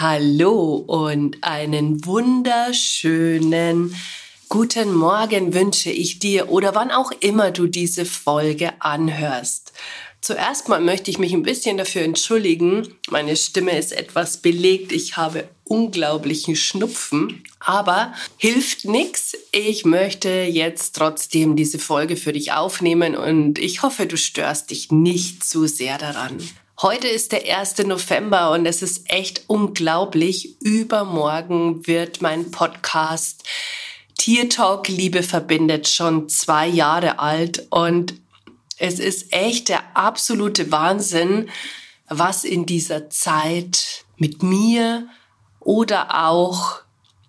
[0.00, 3.94] Hallo und einen wunderschönen
[4.48, 9.74] guten Morgen wünsche ich dir oder wann auch immer du diese Folge anhörst.
[10.22, 12.88] Zuerst mal möchte ich mich ein bisschen dafür entschuldigen.
[13.10, 14.90] Meine Stimme ist etwas belegt.
[14.92, 19.36] Ich habe unglaublichen Schnupfen, aber hilft nichts.
[19.52, 24.90] Ich möchte jetzt trotzdem diese Folge für dich aufnehmen und ich hoffe, du störst dich
[24.90, 26.38] nicht zu sehr daran.
[26.82, 27.76] Heute ist der 1.
[27.80, 30.58] November und es ist echt unglaublich.
[30.62, 33.44] Übermorgen wird mein Podcast
[34.16, 38.14] Tier Talk Liebe verbindet schon zwei Jahre alt und
[38.78, 41.50] es ist echt der absolute Wahnsinn,
[42.08, 45.06] was in dieser Zeit mit mir
[45.58, 46.80] oder auch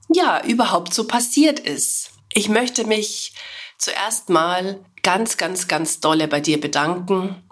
[0.07, 2.11] ja überhaupt so passiert ist.
[2.31, 3.33] Ich möchte mich
[3.77, 7.43] zuerst mal ganz, ganz, ganz dolle bei dir bedanken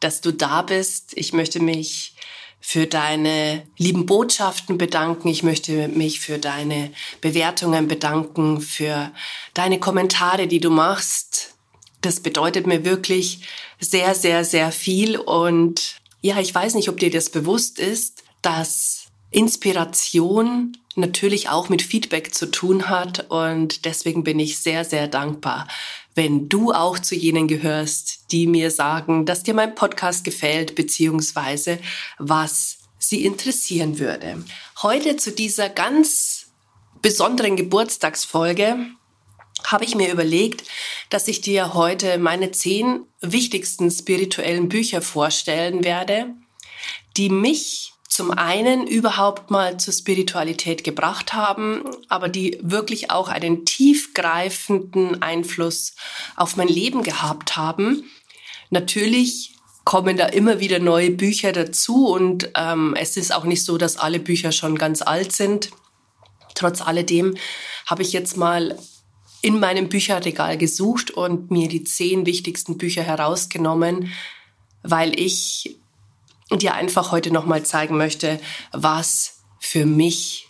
[0.00, 1.12] dass du da bist.
[1.14, 2.14] Ich möchte mich
[2.60, 5.28] für deine lieben Botschaften bedanken.
[5.28, 9.12] Ich möchte mich für deine Bewertungen bedanken, für
[9.54, 11.54] deine Kommentare, die du machst.
[12.00, 13.40] Das bedeutet mir wirklich
[13.80, 15.16] sehr, sehr, sehr viel.
[15.16, 21.82] Und ja, ich weiß nicht, ob dir das bewusst ist, dass Inspiration natürlich auch mit
[21.82, 23.30] Feedback zu tun hat.
[23.30, 25.68] Und deswegen bin ich sehr, sehr dankbar,
[26.18, 31.78] wenn du auch zu jenen gehörst, die mir sagen, dass dir mein Podcast gefällt, beziehungsweise
[32.18, 34.44] was sie interessieren würde.
[34.82, 36.48] Heute zu dieser ganz
[37.02, 38.78] besonderen Geburtstagsfolge
[39.62, 40.64] habe ich mir überlegt,
[41.08, 46.34] dass ich dir heute meine zehn wichtigsten spirituellen Bücher vorstellen werde,
[47.16, 53.66] die mich zum einen überhaupt mal zur Spiritualität gebracht haben, aber die wirklich auch einen
[53.66, 55.94] tiefgreifenden Einfluss
[56.34, 58.04] auf mein Leben gehabt haben.
[58.70, 59.54] Natürlich
[59.84, 63.98] kommen da immer wieder neue Bücher dazu und ähm, es ist auch nicht so, dass
[63.98, 65.70] alle Bücher schon ganz alt sind.
[66.54, 67.36] Trotz alledem
[67.86, 68.78] habe ich jetzt mal
[69.42, 74.12] in meinem Bücherregal gesucht und mir die zehn wichtigsten Bücher herausgenommen,
[74.82, 75.78] weil ich
[76.56, 78.40] dir einfach heute nochmal zeigen möchte,
[78.72, 80.46] was für mich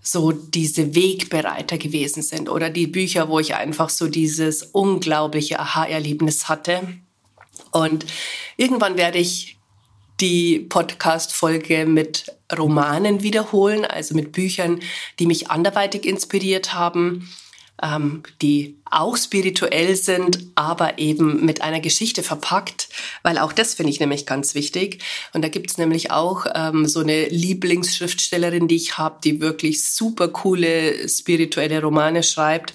[0.00, 6.48] so diese Wegbereiter gewesen sind oder die Bücher, wo ich einfach so dieses unglaubliche Aha-Erlebnis
[6.48, 6.86] hatte.
[7.72, 8.06] Und
[8.56, 9.58] irgendwann werde ich
[10.20, 14.80] die Podcast-Folge mit Romanen wiederholen, also mit Büchern,
[15.18, 17.28] die mich anderweitig inspiriert haben
[17.82, 22.88] ähm, die auch spirituell sind, aber eben mit einer Geschichte verpackt,
[23.22, 25.02] weil auch das finde ich nämlich ganz wichtig.
[25.32, 30.28] Und da gibt's nämlich auch ähm, so eine Lieblingsschriftstellerin, die ich habe, die wirklich super
[30.28, 32.74] coole spirituelle Romane schreibt,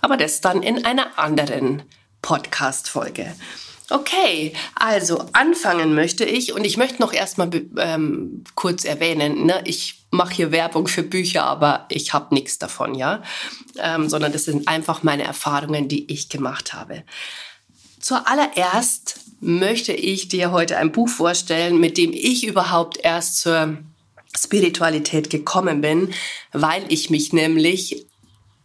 [0.00, 1.82] aber das dann in einer anderen
[2.22, 3.34] Podcast-Folge.
[3.92, 10.04] Okay, also anfangen möchte ich und ich möchte noch erstmal ähm, kurz erwähnen, ne, ich
[10.12, 13.22] mache hier Werbung für Bücher, aber ich habe nichts davon, ja,
[13.78, 17.02] ähm, sondern das sind einfach meine Erfahrungen, die ich gemacht habe.
[17.98, 23.76] Zuallererst möchte ich dir heute ein Buch vorstellen, mit dem ich überhaupt erst zur
[24.36, 26.14] Spiritualität gekommen bin,
[26.52, 28.06] weil ich mich nämlich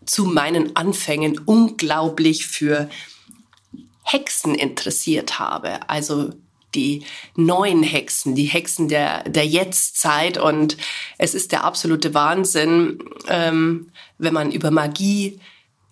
[0.06, 2.90] zu meinen Anfängen unglaublich für
[4.06, 5.90] Hexen interessiert habe.
[5.90, 6.32] Also
[6.76, 7.04] die
[7.36, 10.38] neuen Hexen, die Hexen der, der Jetztzeit.
[10.38, 10.78] Und
[11.18, 15.40] es ist der absolute Wahnsinn, ähm, wenn man über Magie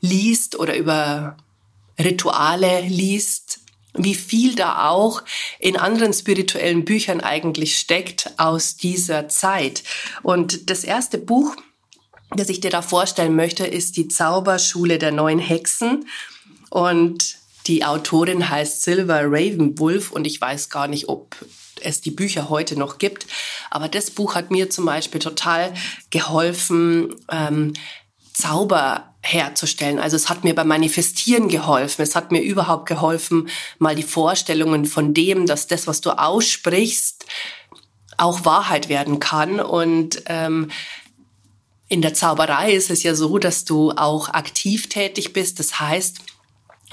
[0.02, 1.38] liest oder über
[2.00, 3.62] Rituale liest,
[3.96, 5.23] wie viel da auch
[5.59, 9.84] in anderen spirituellen Büchern eigentlich steckt aus dieser Zeit.
[10.23, 11.56] Und das erste Buch,
[12.35, 16.08] das ich dir da vorstellen möchte, ist die Zauberschule der neuen Hexen.
[16.72, 17.37] Und
[17.67, 21.35] die Autorin heißt Silver Ravenwolf und ich weiß gar nicht, ob
[21.81, 23.27] es die Bücher heute noch gibt.
[23.69, 25.73] Aber das Buch hat mir zum Beispiel total
[26.09, 27.73] geholfen, ähm,
[28.33, 29.99] Zauber herzustellen.
[29.99, 32.01] Also es hat mir beim Manifestieren geholfen.
[32.01, 33.47] Es hat mir überhaupt geholfen,
[33.79, 37.25] mal die Vorstellungen von dem, dass das, was du aussprichst,
[38.17, 39.59] auch Wahrheit werden kann.
[39.59, 40.71] Und ähm,
[41.87, 45.59] in der Zauberei ist es ja so, dass du auch aktiv tätig bist.
[45.59, 46.19] Das heißt,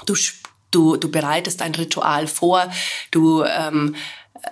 [0.06, 0.14] du
[0.70, 2.70] Du, du bereitest ein Ritual vor,
[3.10, 3.94] du ähm,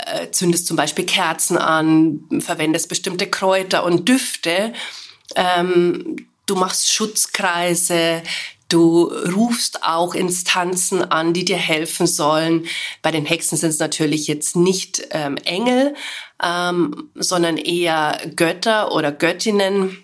[0.07, 4.73] äh, zündest zum Beispiel Kerzen an, verwendest bestimmte Kräuter und Düfte,
[5.35, 6.17] ähm,
[6.47, 8.23] du machst Schutzkreise,
[8.69, 12.67] Du rufst auch Instanzen an, die dir helfen sollen.
[13.01, 15.95] Bei den Hexen sind es natürlich jetzt nicht ähm, Engel,
[16.43, 19.97] ähm, sondern eher Götter oder Göttinnen,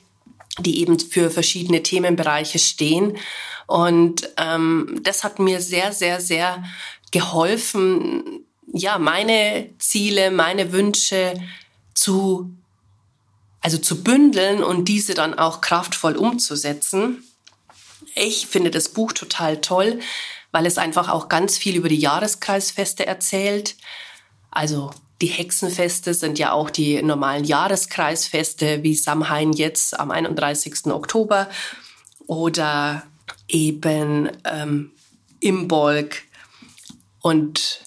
[0.58, 3.18] die eben für verschiedene Themenbereiche stehen.
[3.66, 6.64] Und ähm, das hat mir sehr, sehr, sehr
[7.10, 11.34] geholfen, ja, meine Ziele, meine Wünsche
[11.94, 12.52] zu,
[13.60, 17.22] also zu bündeln und diese dann auch kraftvoll umzusetzen.
[18.14, 20.00] Ich finde das Buch total toll,
[20.50, 23.76] weil es einfach auch ganz viel über die Jahreskreisfeste erzählt.
[24.50, 24.90] Also
[25.24, 30.88] die Hexenfeste sind ja auch die normalen Jahreskreisfeste, wie Samhain jetzt am 31.
[30.88, 31.48] Oktober
[32.26, 33.04] oder
[33.48, 34.90] eben ähm,
[35.40, 36.24] Imbolg
[37.22, 37.80] und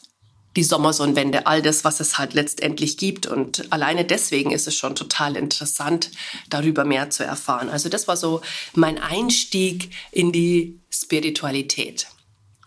[0.55, 3.27] die Sommersonnenwende, all das, was es halt letztendlich gibt.
[3.27, 6.09] Und alleine deswegen ist es schon total interessant,
[6.49, 7.69] darüber mehr zu erfahren.
[7.69, 8.41] Also das war so
[8.73, 12.07] mein Einstieg in die Spiritualität.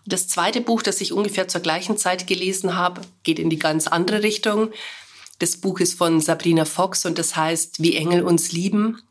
[0.05, 3.87] Das zweite Buch, das ich ungefähr zur gleichen Zeit gelesen habe, geht in die ganz
[3.87, 4.71] andere Richtung.
[5.39, 9.01] Das Buch ist von Sabrina Fox und das heißt Wie Engel uns lieben.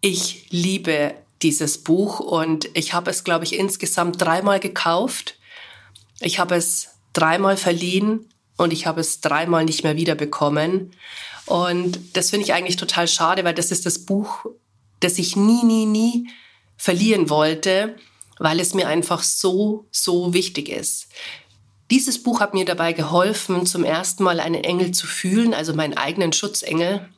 [0.00, 5.38] Ich liebe dieses Buch und ich habe es, glaube ich, insgesamt dreimal gekauft.
[6.20, 10.92] Ich habe es dreimal verliehen und ich habe es dreimal nicht mehr wiederbekommen.
[11.46, 14.46] Und das finde ich eigentlich total schade, weil das ist das Buch,
[15.00, 16.28] das ich nie, nie, nie
[16.76, 17.96] verlieren wollte,
[18.38, 21.08] weil es mir einfach so, so wichtig ist.
[21.90, 25.96] Dieses Buch hat mir dabei geholfen, zum ersten Mal einen Engel zu fühlen, also meinen
[25.96, 27.08] eigenen Schutzengel.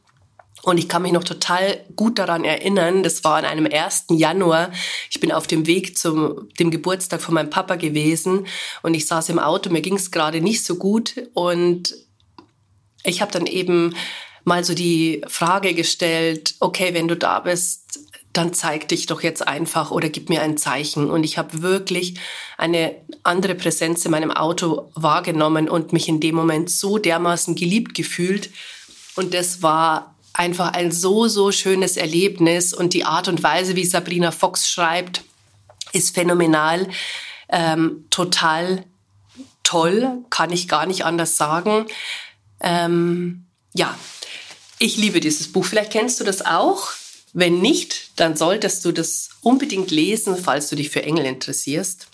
[0.62, 4.06] Und ich kann mich noch total gut daran erinnern, das war an einem 1.
[4.11, 4.70] Januar.
[5.11, 8.47] Ich bin auf dem Weg zum dem Geburtstag von meinem Papa gewesen
[8.82, 11.94] und ich saß im Auto, mir ging es gerade nicht so gut und
[13.05, 13.94] ich habe dann eben
[14.44, 18.00] mal so die Frage gestellt, okay, wenn du da bist,
[18.38, 21.11] dann zeig dich doch jetzt einfach oder gib mir ein Zeichen.
[21.11, 22.14] Und ich habe wirklich
[22.56, 22.94] eine
[23.25, 28.50] andere Präsenz in meinem Auto wahrgenommen und mich in dem Moment so dermaßen geliebt gefühlt.
[29.17, 33.85] Und das war einfach ein so, so schönes Erlebnis und die Art und Weise, wie
[33.85, 35.25] Sabrina Fox schreibt,
[35.93, 36.88] ist phänomenal,
[37.49, 38.85] ähm, total
[39.64, 41.87] toll, kann ich gar nicht anders sagen.
[42.61, 43.99] Ähm, ja,
[44.79, 45.64] ich liebe dieses Buch.
[45.64, 46.88] Vielleicht kennst du das auch.
[47.33, 52.09] Wenn nicht, dann solltest du das unbedingt lesen, falls du dich für Engel interessierst.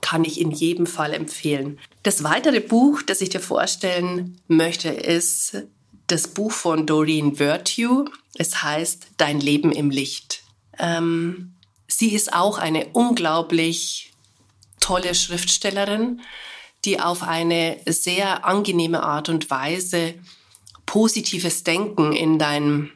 [0.00, 1.78] Kann ich in jedem Fall empfehlen.
[2.02, 5.64] Das weitere Buch, das ich dir vorstellen möchte, ist
[6.06, 8.06] das Buch von Doreen Virtue.
[8.34, 10.42] Es heißt Dein Leben im Licht.
[10.78, 11.54] Ähm,
[11.86, 14.12] sie ist auch eine unglaublich
[14.80, 16.22] tolle Schriftstellerin,
[16.84, 20.14] die auf eine sehr angenehme Art und Weise
[20.86, 22.90] positives Denken in dein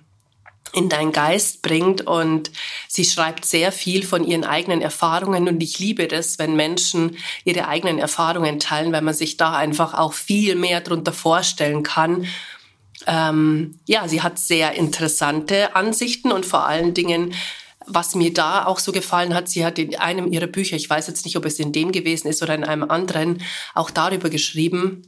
[0.75, 2.51] in deinen Geist bringt und
[2.89, 5.49] sie schreibt sehr viel von ihren eigenen Erfahrungen.
[5.49, 9.95] Und ich liebe das, wenn Menschen ihre eigenen Erfahrungen teilen, weil man sich da einfach
[9.95, 12.27] auch viel mehr darunter vorstellen kann.
[13.07, 17.35] Ähm, ja, sie hat sehr interessante Ansichten und vor allen Dingen,
[17.87, 21.07] was mir da auch so gefallen hat, sie hat in einem ihrer Bücher, ich weiß
[21.07, 23.43] jetzt nicht, ob es in dem gewesen ist oder in einem anderen,
[23.75, 25.03] auch darüber geschrieben,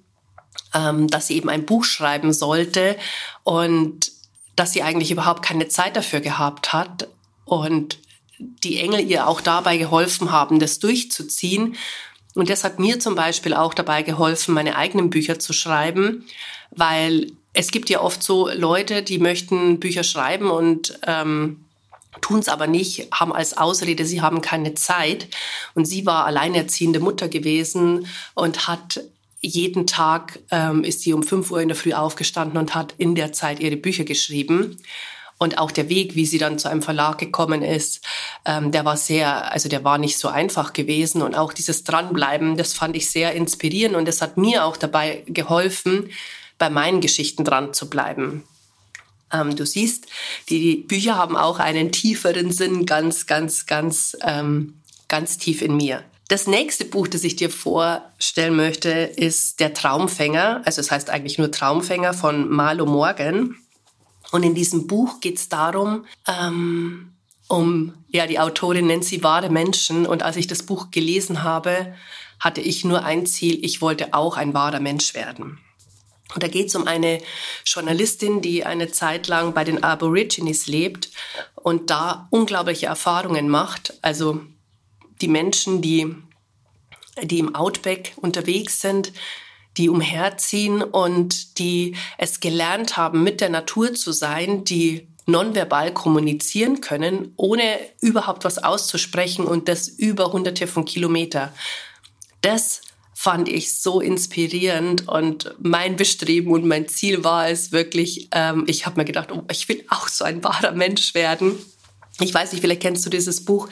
[0.74, 2.96] ähm, dass sie eben ein Buch schreiben sollte.
[3.44, 4.12] Und
[4.56, 7.08] dass sie eigentlich überhaupt keine Zeit dafür gehabt hat
[7.44, 7.99] und
[8.38, 11.77] die Engel ihr auch dabei geholfen haben, das durchzuziehen.
[12.34, 16.27] Und das hat mir zum Beispiel auch dabei geholfen, meine eigenen Bücher zu schreiben,
[16.70, 21.65] weil es gibt ja oft so Leute, die möchten Bücher schreiben und ähm,
[22.20, 25.29] tun es aber nicht, haben als Ausrede, sie haben keine Zeit.
[25.75, 29.01] Und sie war alleinerziehende Mutter gewesen und hat
[29.46, 33.15] jeden Tag ähm, ist sie um 5 Uhr in der Früh aufgestanden und hat in
[33.15, 34.79] der Zeit ihre Bücher geschrieben.
[35.38, 38.05] Und auch der Weg, wie sie dann zu einem Verlag gekommen ist,
[38.46, 41.20] ähm, der war sehr, also der war nicht so einfach gewesen.
[41.20, 45.24] Und auch dieses Dranbleiben, das fand ich sehr inspirierend und das hat mir auch dabei
[45.26, 46.10] geholfen,
[46.58, 48.44] bei meinen Geschichten dran zu bleiben.
[49.32, 50.06] Ähm, du siehst,
[50.48, 56.03] die Bücher haben auch einen tieferen Sinn, ganz, ganz, ganz, ähm, ganz tief in mir.
[56.28, 60.62] Das nächste Buch, das ich dir vorstellen möchte, ist Der Traumfänger.
[60.64, 63.56] Also es heißt eigentlich nur Traumfänger von Marlo Morgan.
[64.32, 67.12] Und in diesem Buch geht es darum, ähm,
[67.46, 70.04] um, ja, die Autorin nennt sie wahre Menschen.
[70.04, 71.94] Und als ich das Buch gelesen habe,
[72.40, 75.60] hatte ich nur ein Ziel, ich wollte auch ein wahrer Mensch werden.
[76.34, 77.20] Und da geht es um eine
[77.64, 81.10] Journalistin, die eine Zeit lang bei den Aborigines lebt
[81.54, 83.94] und da unglaubliche Erfahrungen macht.
[84.02, 84.40] Also
[85.20, 86.15] die Menschen, die,
[87.23, 89.13] die im Outback unterwegs sind,
[89.77, 96.81] die umherziehen und die es gelernt haben, mit der Natur zu sein, die nonverbal kommunizieren
[96.81, 101.53] können, ohne überhaupt was auszusprechen und das über hunderte von Kilometer.
[102.41, 102.81] Das
[103.13, 108.87] fand ich so inspirierend und mein Bestreben und mein Ziel war es wirklich, ähm, ich
[108.87, 111.58] habe mir gedacht, oh, ich will auch so ein wahrer Mensch werden.
[112.20, 113.69] Ich weiß nicht, vielleicht kennst du dieses Buch.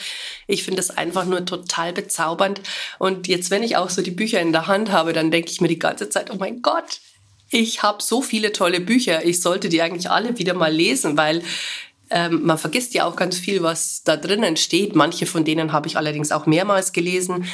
[0.47, 2.61] Ich finde es einfach nur total bezaubernd.
[2.99, 5.61] Und jetzt, wenn ich auch so die Bücher in der Hand habe, dann denke ich
[5.61, 7.01] mir die ganze Zeit, oh mein Gott,
[7.51, 9.25] ich habe so viele tolle Bücher.
[9.25, 11.43] Ich sollte die eigentlich alle wieder mal lesen, weil
[12.11, 14.95] ähm, man vergisst ja auch ganz viel, was da drinnen steht.
[14.95, 17.47] Manche von denen habe ich allerdings auch mehrmals gelesen.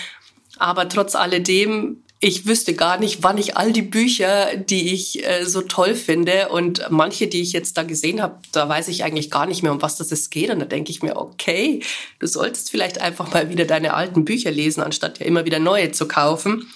[0.59, 5.47] Aber trotz alledem ich wüsste gar nicht, wann ich all die Bücher, die ich äh,
[5.47, 9.31] so toll finde und manche, die ich jetzt da gesehen habe, da weiß ich eigentlich
[9.31, 10.51] gar nicht mehr, um was das es geht.
[10.51, 11.83] Und da denke ich mir, okay,
[12.19, 15.93] du solltest vielleicht einfach mal wieder deine alten Bücher lesen, anstatt ja immer wieder neue
[15.93, 16.71] zu kaufen.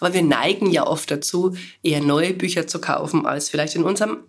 [0.00, 4.24] Aber wir neigen ja oft dazu, eher neue Bücher zu kaufen, als vielleicht in unserem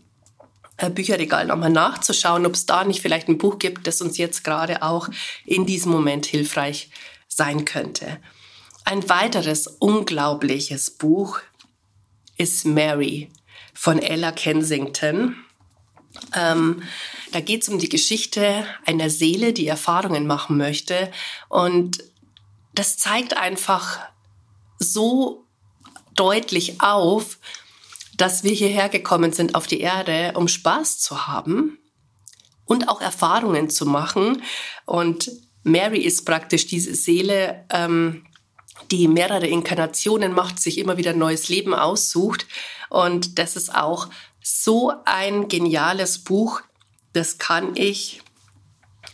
[0.77, 4.43] äh, Bücherregal nochmal nachzuschauen, ob es da nicht vielleicht ein Buch gibt, das uns jetzt
[4.43, 5.09] gerade auch
[5.45, 6.91] in diesem Moment hilfreich
[7.27, 8.19] sein könnte.
[8.85, 11.39] Ein weiteres unglaubliches Buch
[12.37, 13.29] ist Mary
[13.73, 15.35] von Ella Kensington.
[16.35, 16.83] Ähm,
[17.31, 21.11] da geht es um die Geschichte einer Seele, die Erfahrungen machen möchte.
[21.49, 22.03] Und
[22.73, 23.99] das zeigt einfach
[24.79, 25.45] so
[26.15, 27.37] deutlich auf,
[28.17, 31.77] dass wir hierher gekommen sind auf die Erde, um Spaß zu haben
[32.65, 34.43] und auch Erfahrungen zu machen.
[34.85, 35.31] Und
[35.63, 38.25] Mary ist praktisch diese Seele, ähm,
[38.91, 42.47] die mehrere Inkarnationen macht, sich immer wieder neues Leben aussucht.
[42.89, 44.07] Und das ist auch
[44.41, 46.61] so ein geniales Buch.
[47.13, 48.21] Das kann ich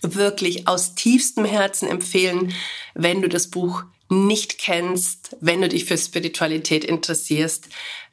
[0.01, 2.53] wirklich aus tiefstem Herzen empfehlen,
[2.93, 7.69] wenn du das Buch nicht kennst, wenn du dich für Spiritualität interessierst,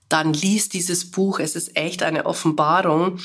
[0.09, 1.39] dann lies dieses Buch.
[1.39, 3.19] Es ist echt eine Offenbarung.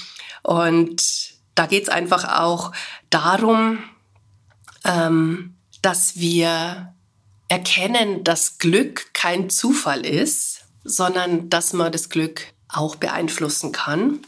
[0.43, 2.71] Und da geht es einfach auch
[3.09, 3.79] darum,
[4.85, 6.93] ähm, dass wir
[7.47, 14.19] erkennen, dass Glück kein Zufall ist, sondern dass man das Glück auch beeinflussen kann.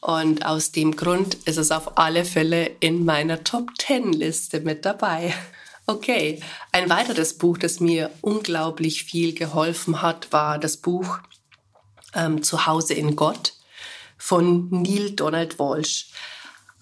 [0.00, 4.84] Und aus dem Grund ist es auf alle Fälle in meiner Top 10 Liste mit
[4.84, 5.34] dabei.
[5.86, 6.40] Okay,
[6.72, 11.18] ein weiteres Buch, das mir unglaublich viel geholfen hat, war das Buch
[12.14, 13.52] ähm, Zuhause in Gott
[14.18, 16.08] von Neil Donald Walsh.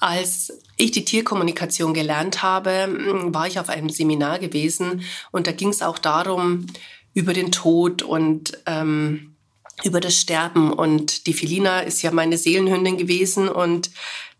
[0.04, 5.52] Als ich die Tierkommunikation gelernt habe, mm, war ich auf einem Seminar gewesen und da
[5.52, 6.66] ging es auch darum,
[7.14, 9.34] über den Tod und ähm,
[9.82, 10.74] über das Sterben.
[10.74, 13.92] Und die Felina ist ja meine Seelenhündin gewesen und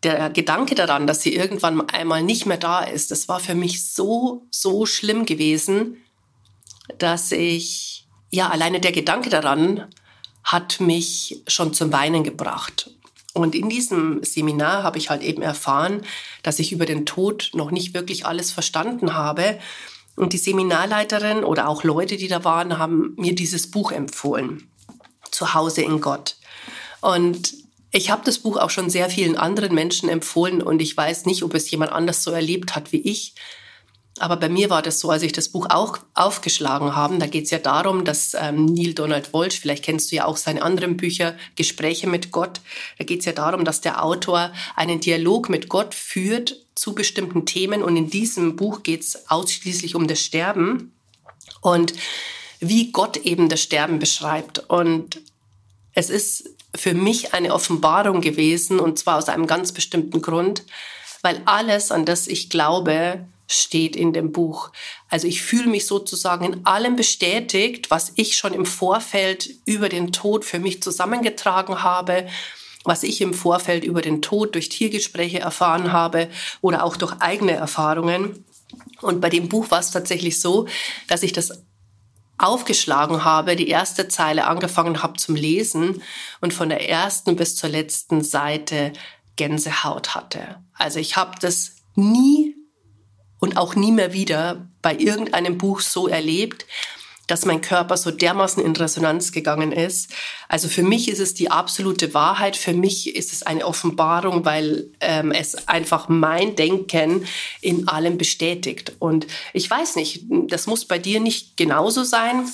[0.03, 3.87] der Gedanke daran, dass sie irgendwann einmal nicht mehr da ist, das war für mich
[3.87, 5.97] so, so schlimm gewesen,
[6.99, 9.87] dass ich, ja, alleine der Gedanke daran
[10.43, 12.91] hat mich schon zum Weinen gebracht.
[13.35, 16.03] Und in diesem Seminar habe ich halt eben erfahren,
[16.43, 19.59] dass ich über den Tod noch nicht wirklich alles verstanden habe.
[20.17, 24.71] Und die Seminarleiterin oder auch Leute, die da waren, haben mir dieses Buch empfohlen.
[25.33, 26.37] Zuhause in Gott.
[27.01, 27.53] Und
[27.91, 31.43] ich habe das Buch auch schon sehr vielen anderen Menschen empfohlen und ich weiß nicht,
[31.43, 33.35] ob es jemand anders so erlebt hat wie ich.
[34.21, 37.45] Aber bei mir war das so, als ich das Buch auch aufgeschlagen habe, da geht
[37.45, 40.97] es ja darum, dass ähm, Neil Donald Walsh, vielleicht kennst du ja auch seine anderen
[40.97, 42.61] Bücher, Gespräche mit Gott,
[42.99, 47.45] da geht es ja darum, dass der Autor einen Dialog mit Gott führt zu bestimmten
[47.45, 50.93] Themen und in diesem Buch geht es ausschließlich um das Sterben
[51.61, 51.93] und
[52.61, 54.59] wie Gott eben das Sterben beschreibt.
[54.71, 55.21] Und
[55.93, 60.65] es ist für mich eine Offenbarung gewesen und zwar aus einem ganz bestimmten Grund,
[61.23, 64.71] weil alles, an das ich glaube, steht in dem Buch.
[65.09, 70.13] Also ich fühle mich sozusagen in allem bestätigt, was ich schon im Vorfeld über den
[70.13, 72.27] Tod für mich zusammengetragen habe,
[72.85, 76.29] was ich im Vorfeld über den Tod durch Tiergespräche erfahren habe
[76.61, 78.45] oder auch durch eigene Erfahrungen.
[79.01, 80.67] Und bei dem Buch war es tatsächlich so,
[81.09, 81.65] dass ich das
[82.37, 86.03] aufgeschlagen habe, die erste Zeile angefangen habe zum Lesen
[86.41, 88.93] und von der ersten bis zur letzten Seite
[89.37, 90.57] Gänsehaut hatte.
[90.75, 92.54] Also ich habe das nie
[93.45, 96.65] und auch nie mehr wieder bei irgendeinem Buch so erlebt,
[97.27, 100.11] dass mein Körper so dermaßen in Resonanz gegangen ist.
[100.49, 104.87] Also für mich ist es die absolute Wahrheit, für mich ist es eine Offenbarung, weil
[105.01, 107.27] ähm, es einfach mein Denken
[107.61, 108.93] in allem bestätigt.
[108.99, 112.47] Und ich weiß nicht, das muss bei dir nicht genauso sein.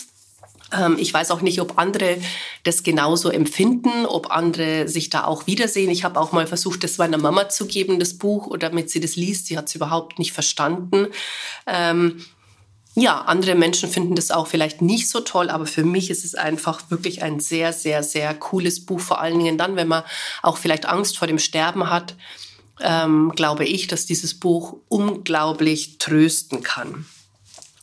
[0.73, 2.19] Ähm, ich weiß auch nicht, ob andere
[2.63, 5.91] das genauso empfinden, ob andere sich da auch wiedersehen.
[5.91, 9.01] Ich habe auch mal versucht, das meiner Mama zu geben, das Buch, oder damit sie
[9.01, 9.47] das liest.
[9.47, 11.09] Sie hat es überhaupt nicht verstanden.
[11.67, 12.25] Ähm,
[12.97, 16.35] ja, andere Menschen finden das auch vielleicht nicht so toll, aber für mich ist es
[16.35, 19.01] einfach wirklich ein sehr, sehr, sehr cooles Buch.
[19.01, 20.03] Vor allen Dingen dann, wenn man
[20.43, 22.17] auch vielleicht Angst vor dem Sterben hat
[22.81, 27.07] ähm, glaube ich, dass dieses Buch unglaublich trösten kann.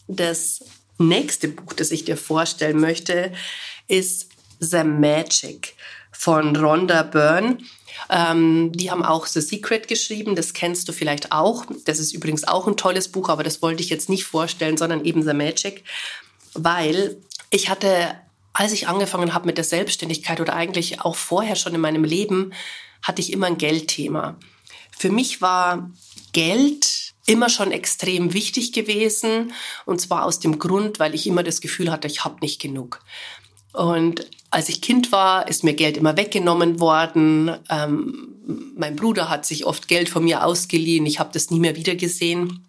[0.08, 0.64] Das
[0.98, 3.32] nächste Buch, das ich dir vorstellen möchte,
[3.88, 5.76] ist The Magic
[6.12, 7.60] von Rhonda Byrne.
[8.10, 11.66] Ähm, die haben auch The Secret geschrieben, das kennst du vielleicht auch.
[11.86, 15.06] Das ist übrigens auch ein tolles Buch, aber das wollte ich jetzt nicht vorstellen, sondern
[15.06, 15.84] eben The Magic,
[16.54, 17.18] weil
[17.50, 18.16] ich hatte,
[18.54, 22.54] als ich angefangen habe mit der Selbstständigkeit oder eigentlich auch vorher schon in meinem Leben,
[23.02, 24.38] hatte ich immer ein Geldthema.
[24.98, 25.92] Für mich war
[26.34, 29.54] Geld immer schon extrem wichtig gewesen
[29.86, 33.02] und zwar aus dem Grund, weil ich immer das Gefühl hatte, ich habe nicht genug.
[33.74, 37.56] Und als ich Kind war, ist mir Geld immer weggenommen worden.
[37.70, 41.06] Ähm, mein Bruder hat sich oft Geld von mir ausgeliehen.
[41.06, 42.66] Ich habe das nie mehr wieder gesehen.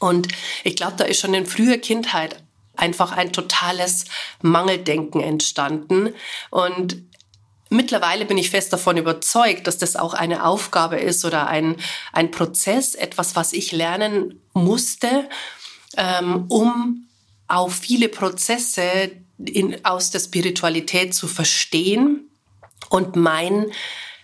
[0.00, 0.28] Und
[0.64, 2.42] ich glaube, da ist schon in früher Kindheit
[2.76, 4.06] einfach ein totales
[4.40, 6.14] Mangeldenken entstanden.
[6.50, 7.02] Und
[7.70, 11.76] mittlerweile bin ich fest davon überzeugt, dass das auch eine Aufgabe ist oder ein,
[12.12, 15.28] ein Prozess, etwas, was ich lernen musste,
[15.96, 17.08] ähm, um
[17.46, 18.82] auf viele Prozesse
[19.38, 22.30] in, aus der Spiritualität zu verstehen.
[22.90, 23.66] Und mein,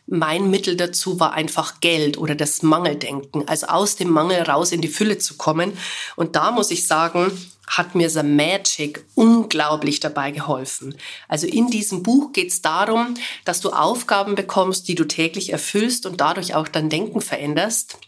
[0.06, 4.80] mein Mittel dazu war einfach Geld oder das Mangeldenken, also aus dem Mangel raus in
[4.80, 5.73] die Fülle zu kommen.
[6.16, 7.32] Und da muss ich sagen,
[7.66, 10.94] hat mir The Magic unglaublich dabei geholfen.
[11.28, 13.14] Also in diesem Buch geht es darum,
[13.46, 17.99] dass du Aufgaben bekommst, die du täglich erfüllst und dadurch auch dein Denken veränderst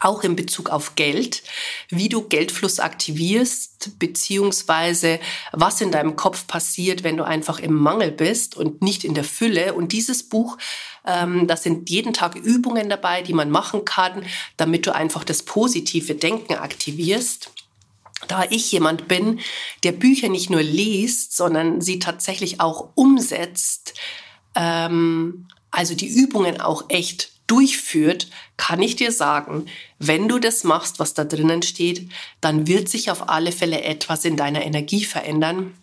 [0.00, 1.42] auch in Bezug auf Geld,
[1.88, 5.18] wie du Geldfluss aktivierst, beziehungsweise
[5.52, 9.24] was in deinem Kopf passiert, wenn du einfach im Mangel bist und nicht in der
[9.24, 9.74] Fülle.
[9.74, 10.56] Und dieses Buch,
[11.08, 14.24] ähm, da sind jeden Tag Übungen dabei, die man machen kann,
[14.56, 17.50] damit du einfach das positive Denken aktivierst.
[18.28, 19.40] Da ich jemand bin,
[19.84, 23.94] der Bücher nicht nur liest, sondern sie tatsächlich auch umsetzt,
[24.54, 29.66] ähm, also die Übungen auch echt durchführt, kann ich dir sagen,
[29.98, 32.10] wenn du das machst, was da drinnen steht,
[32.40, 35.74] dann wird sich auf alle Fälle etwas in deiner Energie verändern.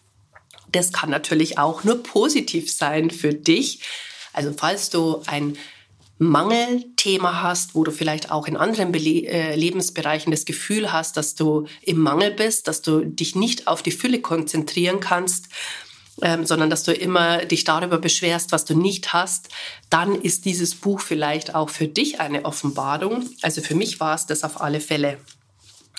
[0.71, 3.79] Das kann natürlich auch nur positiv sein für dich.
[4.35, 5.57] Also falls du ein
[6.17, 11.35] Mangelthema hast, wo du vielleicht auch in anderen Bele äh, Lebensbereichen das Gefühl hast, dass
[11.35, 15.49] du im Mangel bist, dass du dich nicht auf die Fülle konzentrieren kannst,
[16.21, 19.49] ähm, sondern dass du immer dich darüber beschwerst, was du nicht hast,
[19.89, 23.29] dann ist dieses Buch vielleicht auch für dich eine Offenbarung.
[23.41, 25.17] Also für mich war es das auf alle Fälle.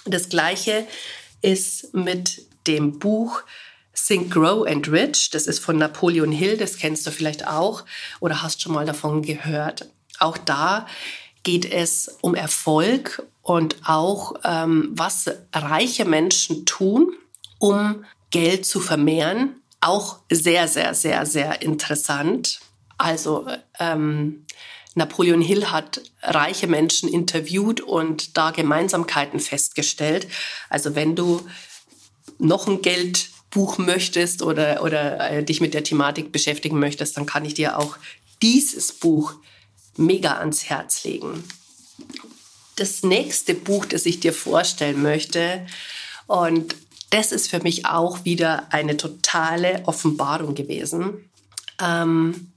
[0.07, 0.87] Das gleiche
[1.42, 3.42] ist mit dem Buch
[3.96, 5.30] Think, Grow and Rich.
[5.30, 7.85] Das ist von Napoleon Hill, das kennst du vielleicht auch
[8.20, 9.88] oder hast schon mal davon gehört.
[10.18, 10.87] Auch da
[11.42, 17.12] geht es um Erfolg und auch, ähm, was reiche Menschen tun,
[17.59, 22.61] um Geld zu vermehren auch sehr, sehr, sehr, sehr interessant.
[22.98, 23.46] Also
[23.78, 24.44] ähm,
[24.94, 30.26] Napoleon Hill hat reiche Menschen interviewt und da Gemeinsamkeiten festgestellt.
[30.70, 31.46] Also wenn du
[32.38, 32.82] noch ein
[33.57, 37.79] Geldbuch möchtest oder, oder äh, dich mit der Thematik beschäftigen möchtest, dann kann ich dir
[37.79, 37.97] auch
[38.42, 39.35] dieses Buch
[39.97, 41.42] mega ans Herz legen.
[42.77, 45.66] Das nächste Buch, das ich dir vorstellen möchte,
[46.27, 46.77] und
[47.09, 51.31] das ist für mich auch wieder eine totale Offenbarung gewesen.
[51.81, 52.53] Ähm,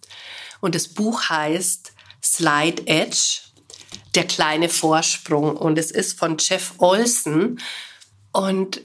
[0.60, 3.42] und das Buch heißt Slide Edge,
[4.16, 5.56] der kleine Vorsprung.
[5.56, 7.60] Und es ist von Jeff Olson.
[8.34, 8.82] Und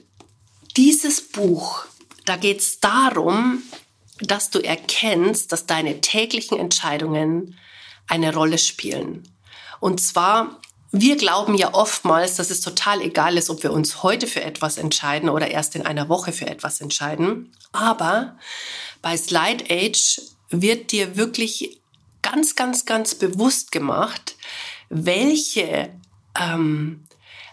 [0.77, 1.87] dieses Buch,
[2.25, 3.63] da geht es darum,
[4.19, 7.57] dass du erkennst, dass deine täglichen Entscheidungen
[8.07, 9.23] eine Rolle spielen.
[9.79, 10.59] Und zwar
[10.97, 14.77] wir glauben ja oftmals, dass es total egal ist, ob wir uns heute für etwas
[14.77, 17.51] entscheiden oder erst in einer Woche für etwas entscheiden.
[17.73, 18.37] Aber
[19.01, 21.81] bei Slide Age wird dir wirklich
[22.21, 24.37] ganz, ganz, ganz bewusst gemacht,
[24.87, 25.89] welche,
[26.39, 27.03] ähm,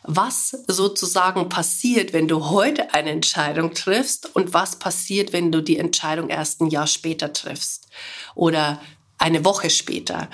[0.05, 5.79] was sozusagen passiert, wenn du heute eine Entscheidung triffst und was passiert, wenn du die
[5.79, 7.87] Entscheidung erst ein Jahr später triffst
[8.35, 8.81] oder
[9.19, 10.29] eine Woche später.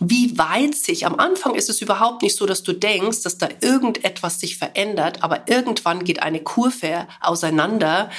[0.00, 3.48] Wie weit sich, am Anfang ist es überhaupt nicht so, dass du denkst, dass da
[3.60, 8.10] irgendetwas sich verändert, aber irgendwann geht eine Kurve auseinander,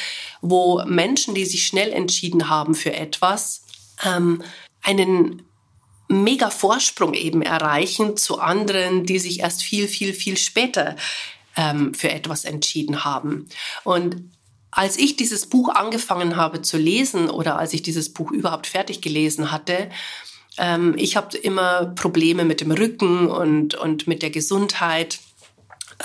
[0.41, 3.61] wo Menschen, die sich schnell entschieden haben für etwas,
[4.03, 4.43] ähm,
[4.81, 5.43] einen
[6.09, 10.95] mega Vorsprung eben erreichen zu anderen, die sich erst viel, viel, viel später
[11.55, 13.47] ähm, für etwas entschieden haben.
[13.83, 14.31] Und
[14.71, 19.01] als ich dieses Buch angefangen habe zu lesen oder als ich dieses Buch überhaupt fertig
[19.01, 19.89] gelesen hatte,
[20.57, 25.19] ähm, ich habe immer Probleme mit dem Rücken und, und mit der Gesundheit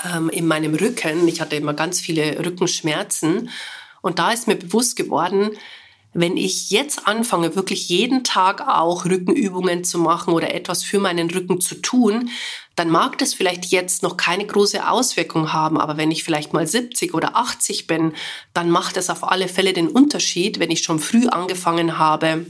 [0.03, 1.27] ähm, in meinem Rücken.
[1.27, 3.49] Ich hatte immer ganz viele Rückenschmerzen.
[4.01, 5.51] Und da ist mir bewusst geworden,
[6.17, 11.29] wenn ich jetzt anfange, wirklich jeden Tag auch Rückenübungen zu machen oder etwas für meinen
[11.29, 12.29] Rücken zu tun,
[12.77, 16.65] dann mag das vielleicht jetzt noch keine große Auswirkung haben, aber wenn ich vielleicht mal
[16.65, 18.13] 70 oder 80 bin,
[18.53, 22.45] dann macht es auf alle Fälle den Unterschied, wenn ich schon früh angefangen habe,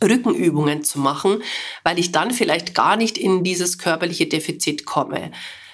[0.00, 1.42] Rückenübungen zu machen,
[1.82, 5.32] weil ich dann vielleicht gar nicht in dieses körperliche Defizit komme.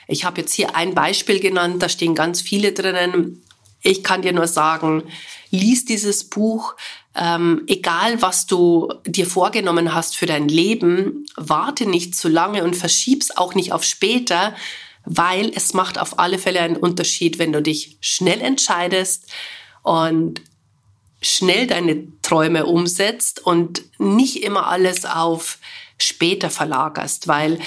[0.09, 3.43] Ich habe jetzt hier ein Beispiel genannt, da stehen ganz viele drinnen.
[3.83, 5.03] Ich kann dir nur sagen,
[5.51, 6.75] lies dieses Buch,
[7.15, 12.75] ähm, egal was du dir vorgenommen hast für dein Leben, warte nicht zu lange und
[12.75, 14.55] verschieb's auch nicht auf später,
[15.05, 19.31] weil es macht auf alle Fälle einen Unterschied, wenn du dich schnell entscheidest
[19.83, 20.41] und
[21.21, 25.59] schnell deine Träume umsetzt und nicht immer alles auf
[25.99, 27.61] später verlagerst, weil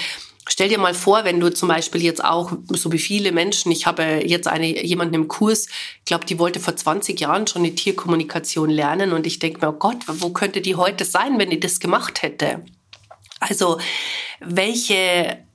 [0.48, 3.86] Stell dir mal vor, wenn du zum Beispiel jetzt auch, so wie viele Menschen, ich
[3.86, 5.66] habe jetzt eine, jemanden im Kurs,
[5.98, 9.72] ich glaube, die wollte vor 20 Jahren schon die Tierkommunikation lernen und ich denke mir,
[9.72, 12.64] oh Gott, wo könnte die heute sein, wenn die das gemacht hätte?
[13.40, 13.78] Also,
[14.40, 15.45] welche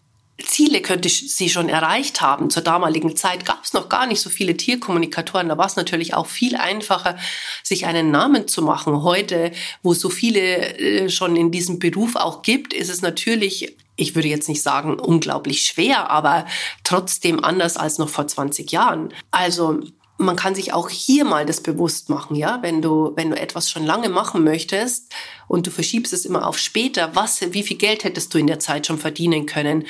[0.44, 2.50] Ziele könnte sie schon erreicht haben.
[2.50, 5.50] Zur damaligen Zeit gab es noch gar nicht so viele Tierkommunikatoren.
[5.50, 7.18] Da war es natürlich auch viel einfacher,
[7.64, 9.04] sich einen Namen zu machen.
[9.04, 9.52] Heute,
[9.84, 14.16] wo es so viele äh, schon in diesem Beruf auch gibt, ist es natürlich ich
[14.16, 16.48] würde jetzt nicht sagen unglaublich schwer, aber
[16.84, 19.14] trotzdem anders als noch vor 20 Jahren.
[19.30, 19.82] Also
[20.22, 23.70] man kann sich auch hier mal das bewusst machen, ja, wenn du, wenn du etwas
[23.70, 25.12] schon lange machen möchtest
[25.48, 28.60] und du verschiebst es immer auf später, was, wie viel Geld hättest du in der
[28.60, 29.86] Zeit schon verdienen können?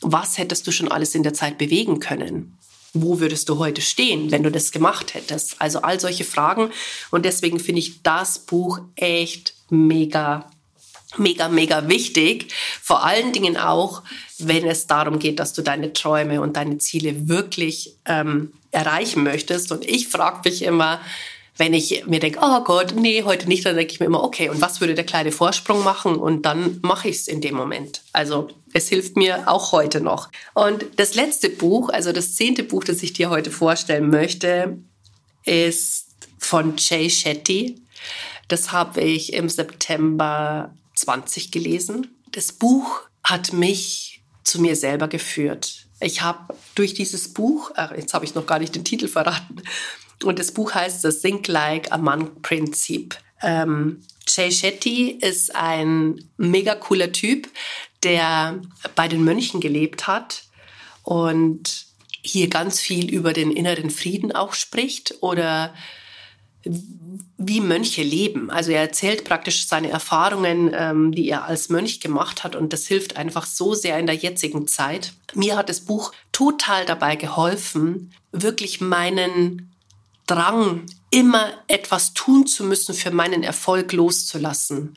[0.00, 2.58] Was hättest du schon alles in der Zeit bewegen können?
[2.94, 5.60] Wo würdest du heute stehen, wenn du das gemacht hättest?
[5.60, 6.70] Also all solche Fragen.
[7.10, 10.50] Und deswegen finde ich das Buch echt mega
[11.16, 12.52] mega, mega wichtig.
[12.82, 14.02] Vor allen Dingen auch,
[14.38, 19.72] wenn es darum geht, dass du deine Träume und deine Ziele wirklich ähm, erreichen möchtest.
[19.72, 21.00] Und ich frage mich immer,
[21.58, 24.48] wenn ich mir denke, oh Gott, nee, heute nicht, dann denke ich mir immer, okay,
[24.48, 26.14] und was würde der kleine Vorsprung machen?
[26.14, 28.02] Und dann mache ich es in dem Moment.
[28.12, 30.30] Also es hilft mir auch heute noch.
[30.54, 34.78] Und das letzte Buch, also das zehnte Buch, das ich dir heute vorstellen möchte,
[35.44, 36.06] ist
[36.38, 37.82] von Jay Shetty.
[38.46, 42.16] Das habe ich im September 20 gelesen.
[42.30, 45.86] Das Buch hat mich zu mir selber geführt.
[46.00, 49.56] Ich habe durch dieses Buch, ach, jetzt habe ich noch gar nicht den Titel verraten,
[50.24, 53.16] und das Buch heißt das Think Like a Monk Prinzip.
[53.42, 57.48] Ähm, Jay Shetty ist ein mega cooler Typ,
[58.02, 58.60] der
[58.94, 60.44] bei den Mönchen gelebt hat
[61.02, 61.86] und
[62.22, 65.74] hier ganz viel über den inneren Frieden auch spricht oder
[67.38, 68.50] wie Mönche leben.
[68.50, 72.86] Also er erzählt praktisch seine Erfahrungen, ähm, die er als Mönch gemacht hat und das
[72.86, 75.12] hilft einfach so sehr in der jetzigen Zeit.
[75.34, 79.72] Mir hat das Buch total dabei geholfen, wirklich meinen
[80.28, 84.96] Drang, immer etwas tun zu müssen, für meinen Erfolg loszulassen.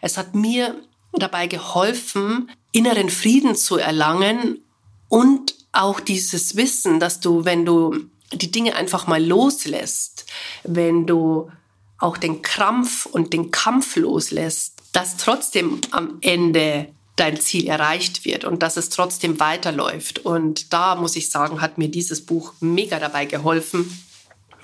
[0.00, 0.80] Es hat mir
[1.12, 4.60] dabei geholfen, inneren Frieden zu erlangen
[5.08, 10.26] und auch dieses Wissen, dass du, wenn du die Dinge einfach mal loslässt,
[10.62, 11.50] wenn du
[11.98, 18.44] auch den Krampf und den Kampf loslässt, dass trotzdem am Ende dein Ziel erreicht wird
[18.44, 20.18] und dass es trotzdem weiterläuft.
[20.18, 24.05] Und da muss ich sagen, hat mir dieses Buch mega dabei geholfen,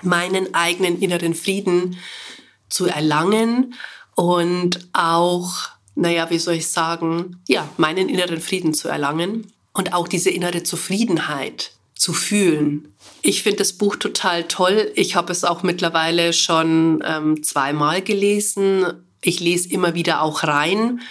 [0.05, 1.97] meinen eigenen inneren Frieden
[2.69, 3.75] zu erlangen
[4.15, 5.53] und auch,
[5.95, 10.63] naja, wie soll ich sagen, ja, meinen inneren Frieden zu erlangen und auch diese innere
[10.63, 12.93] Zufriedenheit zu fühlen.
[13.21, 14.91] Ich finde das Buch total toll.
[14.95, 18.85] Ich habe es auch mittlerweile schon ähm, zweimal gelesen.
[19.21, 21.01] Ich lese immer wieder auch rein.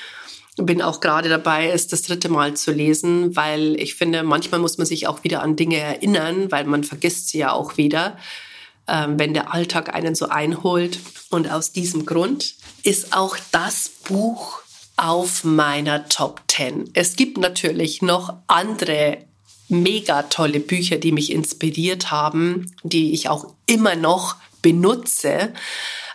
[0.56, 4.76] Bin auch gerade dabei, es das dritte Mal zu lesen, weil ich finde, manchmal muss
[4.76, 8.18] man sich auch wieder an Dinge erinnern, weil man vergisst sie ja auch wieder,
[8.86, 10.98] wenn der Alltag einen so einholt.
[11.30, 14.60] Und aus diesem Grund ist auch das Buch
[14.96, 16.90] auf meiner Top 10.
[16.94, 19.18] Es gibt natürlich noch andere
[19.68, 25.52] mega tolle Bücher, die mich inspiriert haben, die ich auch immer noch benutze.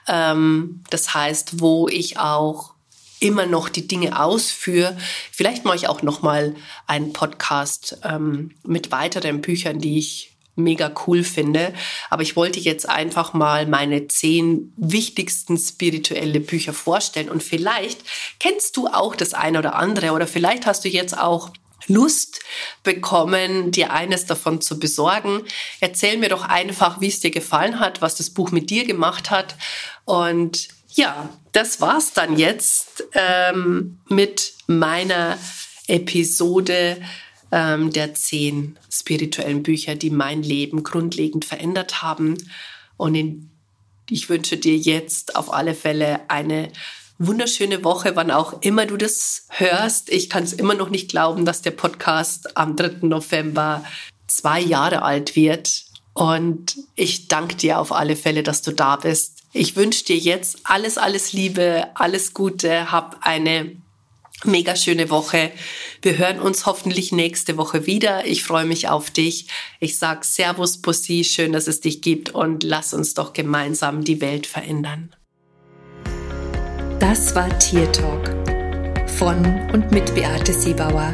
[0.07, 2.73] Ähm, das heißt, wo ich auch
[3.19, 4.95] immer noch die Dinge ausführe.
[5.31, 10.91] Vielleicht mache ich auch noch mal einen Podcast ähm, mit weiteren Büchern, die ich mega
[11.05, 11.73] cool finde.
[12.09, 17.29] Aber ich wollte jetzt einfach mal meine zehn wichtigsten spirituelle Bücher vorstellen.
[17.29, 17.99] Und vielleicht
[18.39, 21.51] kennst du auch das eine oder andere oder vielleicht hast du jetzt auch
[21.87, 22.41] Lust
[22.83, 25.43] bekommen, dir eines davon zu besorgen.
[25.79, 29.31] Erzähl mir doch einfach, wie es dir gefallen hat, was das Buch mit dir gemacht
[29.31, 29.55] hat.
[30.05, 35.37] Und ja, das war's dann jetzt ähm, mit meiner
[35.87, 36.97] Episode
[37.51, 42.37] ähm, der zehn spirituellen Bücher, die mein Leben grundlegend verändert haben.
[42.97, 43.49] Und in
[44.09, 46.71] Ich wünsche dir jetzt auf alle Fälle eine
[47.19, 50.09] wunderschöne Woche, wann auch immer du das hörst.
[50.09, 53.07] Ich kann es immer noch nicht glauben, dass der Podcast am 3.
[53.07, 53.83] November
[54.27, 55.85] zwei Jahre alt wird.
[56.13, 59.43] Und ich danke dir auf alle Fälle, dass du da bist.
[59.53, 63.75] Ich wünsche dir jetzt alles, alles Liebe, alles Gute, hab eine
[64.45, 65.51] mega schöne Woche.
[66.01, 68.25] Wir hören uns hoffentlich nächste Woche wieder.
[68.25, 69.47] Ich freue mich auf dich.
[69.79, 74.21] Ich sag Servus Pussy, schön, dass es dich gibt und lass uns doch gemeinsam die
[74.21, 75.15] Welt verändern.
[76.99, 78.29] Das war Tier Talk
[79.17, 81.13] von und mit Beate Siebauer,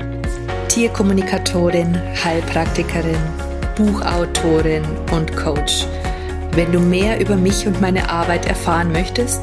[0.67, 3.17] Tierkommunikatorin, Heilpraktikerin,
[3.77, 5.85] Buchautorin und Coach.
[6.51, 9.41] Wenn du mehr über mich und meine Arbeit erfahren möchtest,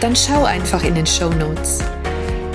[0.00, 1.80] dann schau einfach in den Show Notes.